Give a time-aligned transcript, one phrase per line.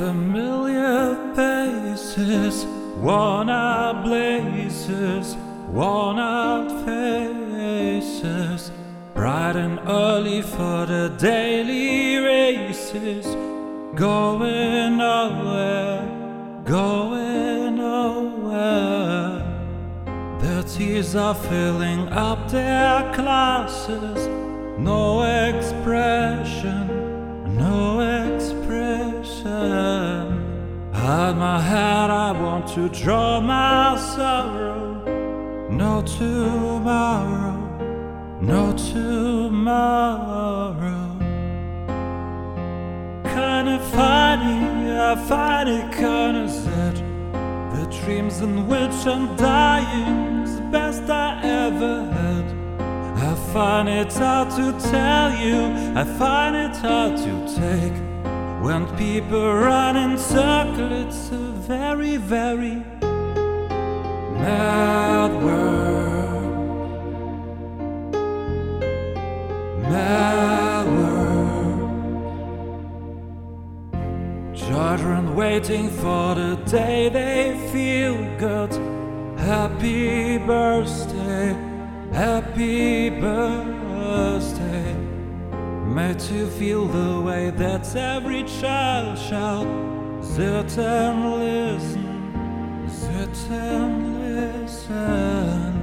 [0.00, 2.64] Familiar faces,
[2.96, 5.36] worn out blazes,
[5.68, 8.70] worn out faces,
[9.14, 13.26] bright and early for the daily races,
[13.94, 16.02] going nowhere,
[16.64, 19.44] going nowhere.
[20.40, 24.28] The tears are filling up their glasses,
[24.78, 26.89] no expression,
[31.30, 35.04] Hide my head, I want to draw my sorrow.
[35.70, 37.56] No tomorrow,
[38.40, 39.86] no tomorrow.
[43.22, 46.96] Kinda funny, I find it kinda sad.
[47.74, 52.46] The dreams in which I'm dying is the best I ever had.
[53.30, 55.58] I find it hard to tell you,
[55.94, 58.10] I find it hard to take.
[58.60, 62.84] When people run in circles, it's a very, very
[64.36, 66.44] mad world.
[69.80, 71.80] Mad world.
[74.54, 78.72] Children waiting for the day they feel good.
[79.38, 81.56] Happy birthday,
[82.12, 84.59] happy birthday.
[85.90, 89.64] Made to feel the way that every child shall
[90.78, 92.86] and listen,
[93.50, 95.74] and listen.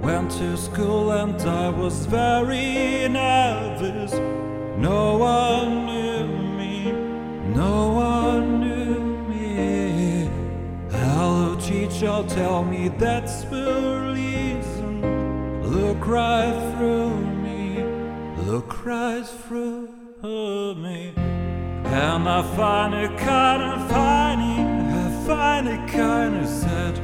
[0.00, 4.12] Went to school and I was very nervous.
[4.78, 6.92] No one knew me,
[7.52, 10.30] no one knew me.
[10.92, 15.02] Hello, teacher, tell me that's the reason.
[15.64, 17.29] Look right through
[18.90, 19.88] right through
[20.74, 21.12] me.
[21.84, 24.56] And I find it kinda funny,
[25.02, 26.94] I find it kinda sad.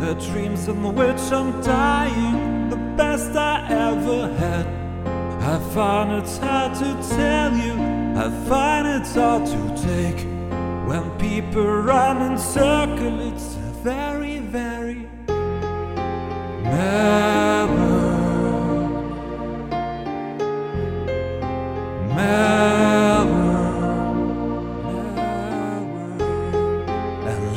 [0.00, 3.54] The dreams in which I'm dying, the best I
[3.88, 4.66] ever had.
[5.52, 7.74] I find it hard to tell you,
[8.24, 10.20] I find it hard to take.
[10.88, 13.48] When people run in circles, it's
[13.84, 15.00] very, very
[16.64, 17.39] mad